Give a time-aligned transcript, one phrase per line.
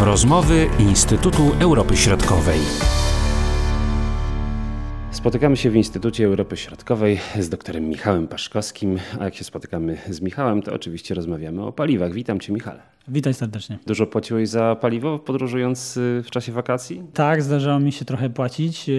[0.00, 2.60] Rozmowy Instytutu Europy Środkowej.
[5.10, 10.20] Spotykamy się w Instytucie Europy Środkowej z doktorem Michałem Paszkowskim, a jak się spotykamy z
[10.20, 12.12] Michałem, to oczywiście rozmawiamy o paliwach.
[12.12, 12.97] Witam Cię, Michale.
[13.10, 13.78] Witaj serdecznie.
[13.86, 17.02] Dużo płaciłeś za paliwo podróżując y, w czasie wakacji?
[17.14, 18.92] Tak, zdarzało mi się trochę płacić, e,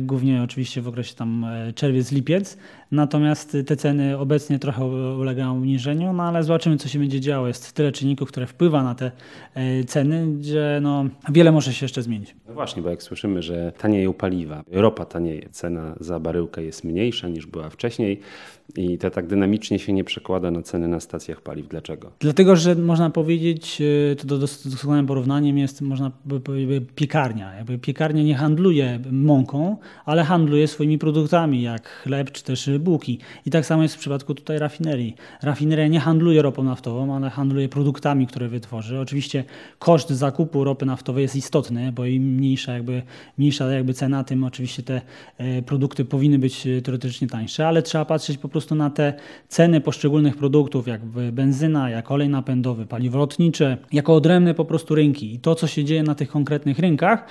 [0.00, 2.56] głównie oczywiście w okresie tam e, czerwiec, lipiec,
[2.90, 4.84] natomiast te ceny obecnie trochę
[5.18, 7.46] ulegają obniżeniu, no ale zobaczymy co się będzie działo.
[7.46, 9.10] Jest tyle czynników, które wpływa na te
[9.54, 12.36] e, ceny, że no, wiele może się jeszcze zmienić.
[12.48, 17.28] No właśnie, bo jak słyszymy, że tanieją paliwa, ropa tanieje, cena za baryłkę jest mniejsza
[17.28, 18.20] niż była wcześniej
[18.76, 21.68] i to tak dynamicznie się nie przekłada na ceny na stacjach paliw.
[21.68, 22.10] Dlaczego?
[22.20, 23.55] Dlatego, że można powiedzieć,
[24.12, 26.10] e, to doskonałym porównaniem jest można
[26.94, 27.54] piekarnia.
[27.54, 33.18] Jakby piekarnia nie handluje mąką, ale handluje swoimi produktami, jak chleb czy też bułki.
[33.46, 35.14] I tak samo jest w przypadku tutaj rafinerii.
[35.42, 39.00] Rafineria nie handluje ropą naftową, ale handluje produktami, które wytworzy.
[39.00, 39.44] Oczywiście
[39.78, 43.02] koszt zakupu ropy naftowej jest istotny, bo im mniejsza jakby,
[43.38, 45.00] mniejsza jakby cena, tym oczywiście te
[45.38, 49.14] e, produkty powinny być e, teoretycznie tańsze, ale trzeba patrzeć po prostu na te
[49.48, 53.45] ceny poszczególnych produktów, jak benzyna, jak olej napędowy, paliwo lotnicze,
[53.92, 55.34] jako odrębne po prostu rynki.
[55.34, 57.26] I to, co się dzieje na tych konkretnych rynkach,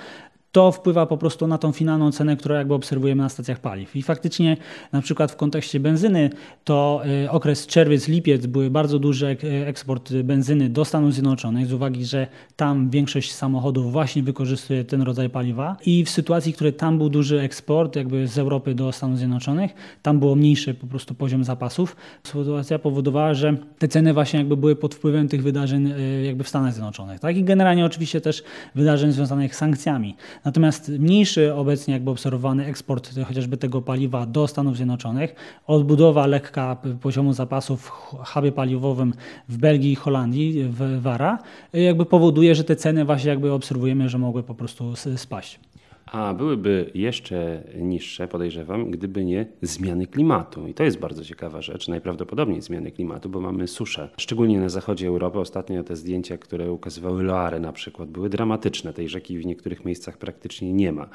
[0.56, 3.96] to wpływa po prostu na tą finalną cenę, którą jakby obserwujemy na stacjach paliw.
[3.96, 4.56] I faktycznie
[4.92, 6.30] na przykład w kontekście benzyny
[6.64, 12.26] to y, okres czerwiec-lipiec były bardzo duży eksport benzyny do Stanów Zjednoczonych z uwagi, że
[12.56, 17.08] tam większość samochodów właśnie wykorzystuje ten rodzaj paliwa i w sytuacji, w której tam był
[17.08, 21.96] duży eksport jakby z Europy do Stanów Zjednoczonych, tam było mniejszy po prostu poziom zapasów.
[22.24, 26.48] Sytuacja powodowała, że te ceny właśnie jakby były pod wpływem tych wydarzeń y, jakby w
[26.48, 27.20] Stanach Zjednoczonych.
[27.20, 27.36] Tak?
[27.36, 28.42] I generalnie oczywiście też
[28.74, 30.16] wydarzeń związanych z sankcjami.
[30.46, 35.34] Natomiast mniejszy obecnie jakby obserwowany eksport chociażby tego paliwa do Stanów Zjednoczonych,
[35.66, 37.88] odbudowa lekka poziomu zapasów w
[38.26, 39.14] hubie paliwowym
[39.48, 41.38] w Belgii i Holandii, w Wara,
[41.72, 45.60] jakby powoduje, że te ceny właśnie jakby obserwujemy, że mogły po prostu spaść
[46.06, 50.68] a byłyby jeszcze niższe, podejrzewam, gdyby nie zmiany klimatu.
[50.68, 54.08] I to jest bardzo ciekawa rzecz, najprawdopodobniej zmiany klimatu, bo mamy suszę.
[54.16, 55.38] Szczególnie na zachodzie Europy.
[55.38, 58.92] Ostatnio te zdjęcia, które ukazywały Loare na przykład, były dramatyczne.
[58.92, 61.08] Tej rzeki w niektórych miejscach praktycznie nie ma.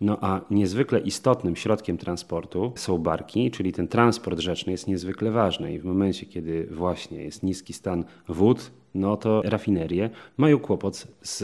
[0.00, 5.74] No a niezwykle istotnym środkiem transportu są barki, czyli ten transport rzeczny jest niezwykle ważny
[5.74, 11.42] i w momencie, kiedy właśnie jest niski stan wód, no to rafinerie mają kłopot z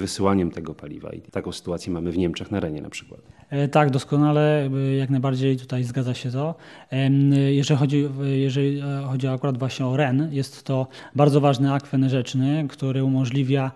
[0.00, 1.12] wysyłaniem tego paliwa.
[1.12, 3.20] I taką sytuację mamy w Niemczech na Renie na przykład.
[3.50, 6.54] E, tak, doskonale, jak najbardziej tutaj zgadza się to.
[7.50, 13.04] Jeżeli chodzi, jeżeli chodzi akurat właśnie o Ren, jest to bardzo ważny akwen rzeczny, który
[13.04, 13.72] umożliwia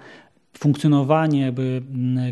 [0.59, 1.83] funkcjonowanie jakby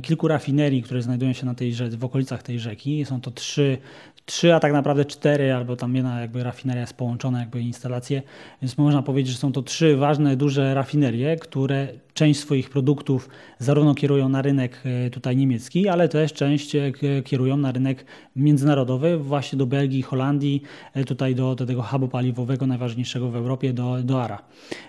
[0.03, 3.05] kilku rafinerii, które znajdują się na tej w okolicach tej rzeki.
[3.05, 3.79] Są to trzy
[4.27, 8.23] trzy, a tak naprawdę cztery, albo tam jedna jakby rafineria jest połączona, jakby instalacje,
[8.63, 13.29] więc można powiedzieć, że są to trzy ważne, duże rafinerie, które część swoich produktów
[13.59, 16.93] zarówno kierują na rynek e, tutaj niemiecki, ale też część e,
[17.25, 18.05] kierują na rynek
[18.37, 20.63] międzynarodowy, właśnie do Belgii, Holandii,
[20.95, 24.43] e, tutaj do, do tego hubu paliwowego najważniejszego w Europie, do, do ARA.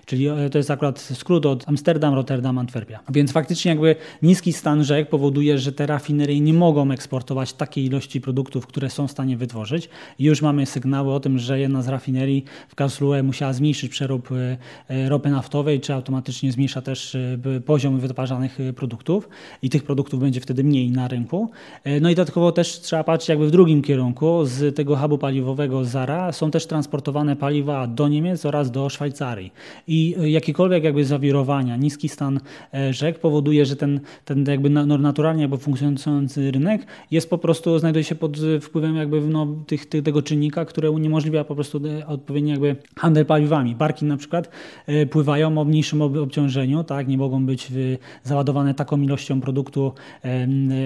[0.06, 3.00] Czyli to jest akurat skrót od Amsterdam, Rotterdam, Antwerpia.
[3.10, 8.22] Więc faktycznie jakby niski stan rzek powoduje, że te rafinerie nie mogą eksportować takiej ilości
[8.22, 9.90] produktów, które są w stanie wytworzyć.
[10.20, 14.30] I już mamy sygnały o tym, że jedna z rafinerii w Karlsruhe musiała zmniejszyć przerób
[15.08, 17.17] ropy naftowej, czy automatycznie zmniejsza też
[17.66, 19.30] poziom wytwarzanych y, produktów
[19.62, 21.50] i tych produktów będzie wtedy mniej na rynku.
[21.84, 24.46] E, no i dodatkowo też trzeba patrzeć jakby w drugim kierunku.
[24.46, 29.52] Z tego hubu paliwowego Zara są też transportowane paliwa do Niemiec oraz do Szwajcarii.
[29.88, 32.40] I jakiekolwiek jakby zawirowania, niski stan
[32.74, 38.04] e, rzek powoduje, że ten, ten jakby naturalnie jakby funkcjonujący rynek jest po prostu, znajduje
[38.04, 42.52] się pod wpływem jakby no, tych, tych, tego czynnika, które uniemożliwia po prostu e, odpowiedni
[42.52, 43.76] jakby handel paliwami.
[43.76, 44.50] Barki na przykład
[45.10, 47.72] pływają o mniejszym obciążeniu, tak, nie mogą być
[48.23, 49.94] załadowane taką ilością produktu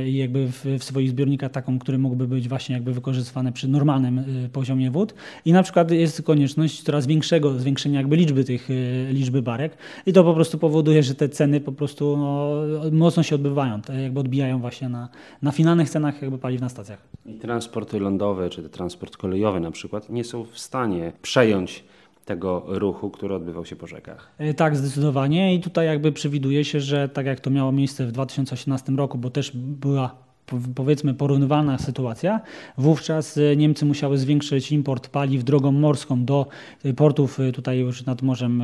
[0.06, 4.92] jakby w, swoich zbiornikach taką, który mógłby być właśnie jakby wykorzystywany przy normalnym y, poziomie
[4.92, 5.14] wód
[5.46, 10.14] i na przykład jest konieczność coraz większego zwiększenia jakby liczby tych y, liczby barek i
[10.14, 12.52] to po prostu powoduje, że te ceny po prostu no,
[12.92, 15.10] mocno się odbywają, jakby odbijają właśnie na,
[15.42, 17.00] na finalnych cenach jakby paliw na stacjach.
[17.26, 21.84] I transporty lądowe czy transport kolejowy na przykład nie są w stanie przejąć
[22.26, 24.32] tego ruchu, który odbywał się po rzekach.
[24.38, 28.12] E, tak, zdecydowanie i tutaj jakby przewiduje się, że tak jak to miało miejsce w
[28.12, 30.31] 2018 roku, bo też była
[30.76, 32.42] powiedzmy porównywalna sytuacja,
[32.78, 36.48] wówczas e, Niemcy musiały zwiększyć import paliw drogą morską do
[36.84, 38.64] e, portów e, tutaj już nad Morzem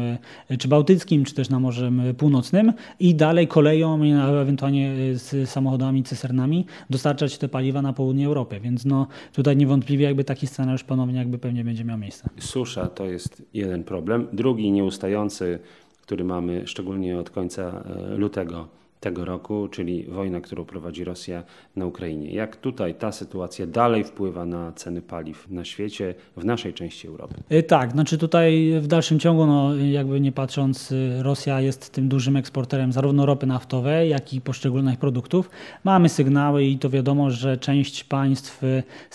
[0.60, 4.00] czy Bałtyckim, czy też na Morzem Północnym i dalej koleją,
[4.42, 8.60] ewentualnie z samochodami, cysernami dostarczać te paliwa na południe Europy.
[8.60, 12.30] Więc no, tutaj niewątpliwie jakby taki scenariusz ponownie jakby pewnie będzie miał miejsce.
[12.40, 14.28] Susza to jest jeden problem.
[14.34, 15.60] Drugi nieustający,
[16.02, 17.84] który mamy szczególnie od końca
[18.18, 18.68] lutego
[19.00, 21.44] tego roku, czyli wojna, którą prowadzi Rosja
[21.76, 22.32] na Ukrainie.
[22.32, 27.36] Jak tutaj ta sytuacja dalej wpływa na ceny paliw na świecie, w naszej części Europy?
[27.52, 32.10] Y, tak, znaczy tutaj w dalszym ciągu, no jakby nie patrząc, y, Rosja jest tym
[32.10, 35.50] dużym eksporterem zarówno ropy naftowej, jak i poszczególnych produktów.
[35.84, 38.62] Mamy sygnały i to wiadomo, że część państw,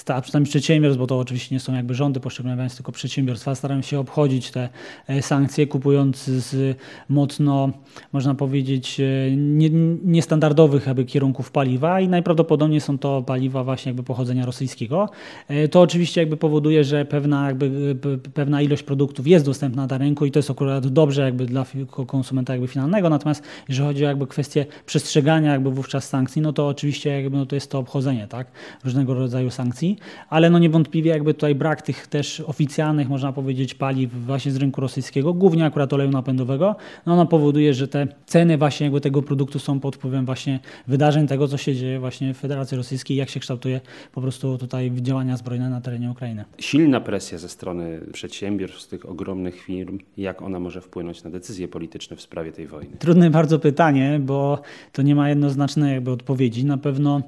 [0.06, 3.82] a przynajmniej przedsiębiorstw, bo to oczywiście nie są jakby rządy poszczególnych państw, tylko przedsiębiorstwa, starają
[3.82, 4.68] się obchodzić te
[5.08, 7.70] e, sankcje, kupując z mocno,
[8.12, 9.71] można powiedzieć, e, nie,
[10.04, 15.08] niestandardowych jakby kierunków paliwa i najprawdopodobniej są to paliwa właśnie jakby pochodzenia rosyjskiego.
[15.48, 17.96] E, to oczywiście jakby powoduje, że pewna, jakby,
[18.34, 21.66] pewna ilość produktów jest dostępna na rynku i to jest akurat dobrze jakby dla
[22.06, 26.68] konsumenta jakby finalnego, natomiast jeżeli chodzi o jakby kwestię przestrzegania jakby wówczas sankcji, no to
[26.68, 28.46] oczywiście jakby no to jest to obchodzenie tak,
[28.84, 29.98] różnego rodzaju sankcji,
[30.28, 34.80] ale no niewątpliwie jakby tutaj brak tych też oficjalnych, można powiedzieć, paliw właśnie z rynku
[34.80, 36.76] rosyjskiego, głównie akurat oleju napędowego,
[37.06, 41.26] no ono powoduje, że te ceny właśnie jakby tego produktu są pod wpływem właśnie wydarzeń
[41.26, 43.80] tego, co się dzieje właśnie w Federacji Rosyjskiej, jak się kształtuje
[44.12, 46.44] po prostu tutaj działania zbrojne na terenie Ukrainy.
[46.58, 52.16] Silna presja ze strony przedsiębiorstw, tych ogromnych firm, jak ona może wpłynąć na decyzje polityczne
[52.16, 52.96] w sprawie tej wojny?
[52.98, 54.62] Trudne bardzo pytanie, bo
[54.92, 56.64] to nie ma jednoznacznej jakby odpowiedzi.
[56.64, 57.22] Na pewno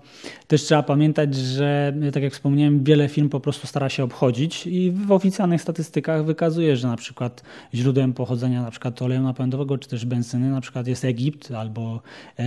[0.47, 4.91] też trzeba pamiętać, że tak jak wspomniałem, wiele firm po prostu stara się obchodzić i
[4.91, 7.43] w oficjalnych statystykach wykazuje, że na przykład
[7.75, 12.01] źródłem pochodzenia na przykład oleju napędowego czy też benzyny na przykład jest Egipt albo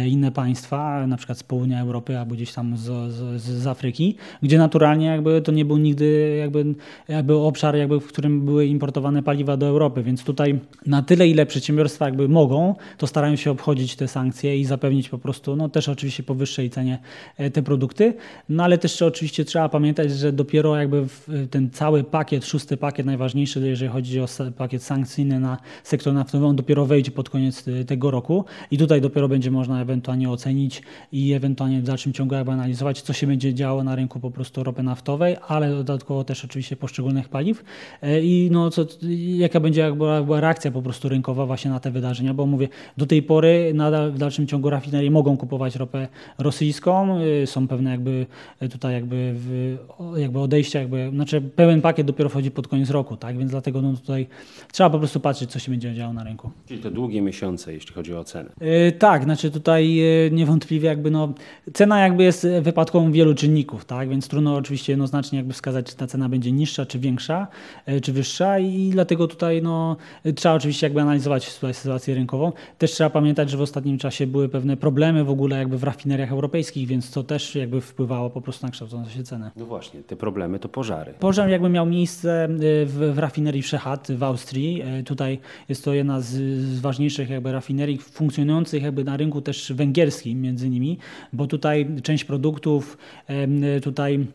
[0.07, 4.57] inne państwa, na przykład z południa Europy albo gdzieś tam z, z, z Afryki, gdzie
[4.57, 6.65] naturalnie jakby to nie był nigdy jakby,
[7.07, 11.45] jakby obszar, jakby, w którym były importowane paliwa do Europy, więc tutaj na tyle ile
[11.45, 15.89] przedsiębiorstwa jakby mogą, to starają się obchodzić te sankcje i zapewnić po prostu, no też
[15.89, 17.00] oczywiście po wyższej cenie
[17.38, 18.13] e, te produkty,
[18.50, 21.06] no ale też oczywiście trzeba pamiętać, że dopiero jakby
[21.50, 24.27] ten cały pakiet, szósty pakiet najważniejszy, jeżeli chodzi o
[24.57, 28.45] pakiet sankcyjny na sektor naftowy, on dopiero wejdzie pod koniec y, tego roku.
[28.71, 30.81] I tutaj dopiero będzie można ewentualnie ocenić
[31.11, 34.63] i ewentualnie w dalszym ciągu jakby analizować, co się będzie działo na rynku po prostu
[34.63, 37.63] ropy naftowej, ale dodatkowo też oczywiście poszczególnych paliw
[38.01, 38.85] e, i no, co,
[39.37, 42.67] jaka będzie jakby była reakcja po prostu rynkowa właśnie na te wydarzenia, bo mówię,
[42.97, 47.91] do tej pory nadal w dalszym ciągu rafinerie mogą kupować ropę rosyjską, y, są pewne
[47.91, 48.25] jakby
[48.71, 49.35] tutaj jakby,
[50.17, 53.93] jakby odejścia, jakby, znaczy pełen pakiet dopiero wchodzi pod koniec roku, tak, więc dlatego no,
[53.93, 54.27] tutaj
[54.71, 56.51] trzeba po prostu patrzeć, co się będzie działo na rynku.
[56.65, 58.49] Czyli te długie miesiące, jeśli chodzi o cenę.
[58.61, 61.33] Yy, tak, znaczy tutaj yy, niewątpliwie jakby no,
[61.74, 66.07] cena jakby jest wypadkową wielu czynników, tak, więc trudno oczywiście jednoznacznie jakby wskazać, czy ta
[66.07, 67.48] cena będzie niższa, czy większa,
[67.88, 69.95] yy, czy wyższa i dlatego tutaj no,
[70.36, 72.51] trzeba oczywiście jakby analizować sytuację rynkową.
[72.77, 76.31] Też trzeba pamiętać, że w ostatnim czasie były pewne problemy w ogóle jakby w rafineriach
[76.31, 79.51] europejskich, więc to też jakby wpływało po prostu na kształtujące się ceny.
[79.56, 81.13] No właśnie, te problemy to pożary.
[81.19, 82.48] Pożar jakby miał miejsce
[82.86, 84.81] w, w rafinerii Wszechad w Austrii.
[84.81, 85.39] E, tutaj
[85.69, 86.25] jest to jedna z,
[86.62, 90.97] z ważniejszych jakby rafinerii funkcjonujących jakby na rynku też węgierskim między innymi,
[91.33, 92.97] bo tutaj część produktów
[93.83, 94.25] tutaj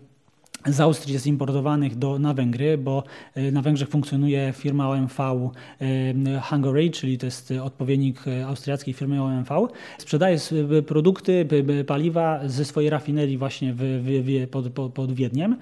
[0.66, 3.04] z Austrii jest importowanych do, na Węgry, bo
[3.34, 9.22] e, na Węgrzech funkcjonuje firma OMV e, Hungary, czyli to jest odpowiednik e, austriackiej firmy
[9.22, 9.68] OMV.
[9.98, 10.38] Sprzedaje
[10.86, 11.46] produkty,
[11.86, 15.56] paliwa ze swojej rafinerii właśnie w, w, pod, pod, Wiedniem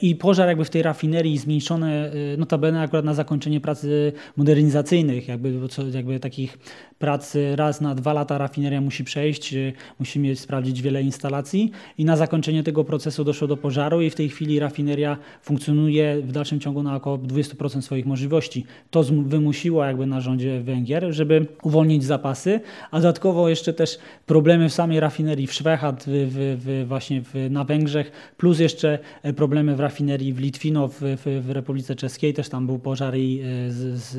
[0.00, 5.54] i pożar jakby w tej rafinerii zmniejszony notabene akurat na zakończenie pracy modernizacyjnych, jakby,
[5.92, 6.58] jakby takich
[6.98, 9.54] prac raz na dwa lata rafineria musi przejść,
[9.98, 14.28] musimy sprawdzić wiele instalacji i na zakończenie tego procesu doszło do pożaru i w tej
[14.32, 18.64] chwili rafineria funkcjonuje w dalszym ciągu na około 20% swoich możliwości.
[18.90, 22.60] To wymusiło jakby na rządzie Węgier, żeby uwolnić zapasy,
[22.90, 27.34] a dodatkowo jeszcze też problemy w samej rafinerii w Szwechat, w, w, w właśnie w,
[27.50, 32.48] na Węgrzech, plus jeszcze e, problemy w rafinerii w Litwino, w, w, Republice Czeskiej, też
[32.48, 33.40] tam był pożar i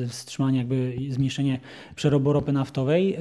[0.02, 1.60] e, wstrzymanie, jakby zmniejszenie
[1.96, 3.16] przerobu ropy naftowej.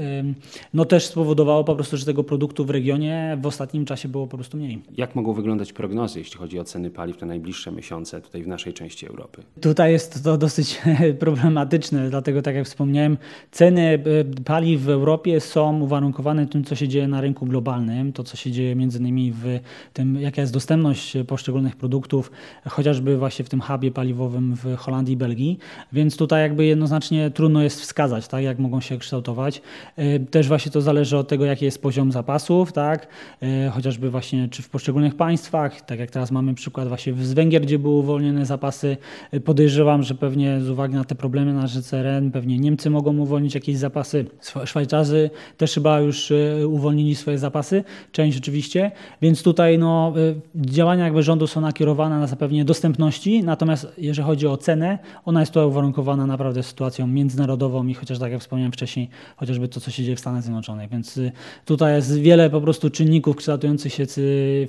[0.73, 4.38] No też spowodowało po prostu, że tego produktu w regionie w ostatnim czasie było po
[4.38, 4.81] prostu mniej.
[4.97, 8.47] Jak mogą wyglądać prognozy, jeśli chodzi o ceny ceny paliw na najbliższe miesiące tutaj w
[8.47, 9.43] naszej części Europy?
[9.61, 10.81] Tutaj jest to dosyć
[11.19, 13.17] problematyczne, dlatego tak jak wspomniałem,
[13.51, 18.23] ceny e, paliw w Europie są uwarunkowane tym, co się dzieje na rynku globalnym, to
[18.23, 19.59] co się dzieje między innymi w
[19.93, 22.31] tym, jaka jest dostępność poszczególnych produktów,
[22.69, 25.57] chociażby właśnie w tym hubie paliwowym w Holandii i Belgii,
[25.93, 29.61] więc tutaj jakby jednoznacznie trudno jest wskazać, tak, jak mogą się kształtować.
[29.95, 33.07] E, też właśnie to zależy od tego, jaki jest poziom zapasów, tak,
[33.41, 37.34] e, chociażby właśnie czy w poszczególnych państwach, tak jak teraz mamy przykład przykład właśnie z
[37.34, 38.98] Węgier, gdzie były uwolnione zapasy.
[39.46, 43.56] Podejrzewam, że pewnie z uwagi na te problemy na rzece Ren, pewnie Niemcy mogą uwolnić
[43.56, 44.25] jakieś zapasy.
[44.65, 51.03] Szwajcarzy też chyba już e, uwolnili swoje zapasy, część oczywiście, więc tutaj no, e, działania
[51.03, 55.68] jakby rządu są nakierowane na zapewnienie dostępności, natomiast jeżeli chodzi o cenę, ona jest tutaj
[55.68, 60.15] uwarunkowana naprawdę sytuacją międzynarodową i chociaż tak jak wspomniałem wcześniej, chociażby to, co się dzieje
[60.15, 61.32] w Stanach Zjednoczonych, więc y,
[61.65, 64.06] tutaj jest wiele po prostu czynników kształtujących się,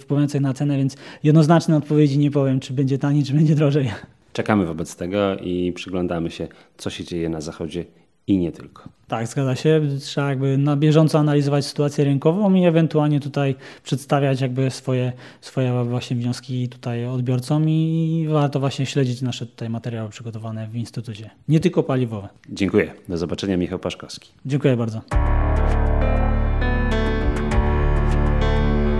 [0.00, 3.90] wpływających na cenę, więc jednoznacznej odpowiedzi nie powiem, czy będzie taniej, czy będzie drożej.
[4.32, 7.84] Czekamy wobec tego i przyglądamy się, co się dzieje na zachodzie
[8.26, 8.88] i nie tylko.
[9.08, 9.80] Tak, zgadza się.
[10.00, 16.16] Trzeba jakby na bieżąco analizować sytuację rynkową i ewentualnie tutaj przedstawiać jakby swoje, swoje właśnie
[16.16, 21.30] wnioski tutaj odbiorcom i warto właśnie śledzić nasze tutaj materiały przygotowane w Instytucie.
[21.48, 22.28] Nie tylko paliwowe.
[22.48, 22.94] Dziękuję.
[23.08, 23.56] Do zobaczenia.
[23.56, 24.30] Michał Paszkowski.
[24.46, 25.33] Dziękuję bardzo.